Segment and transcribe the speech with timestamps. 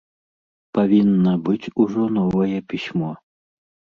[0.77, 3.11] Павінна быць ужо новае пісьмо.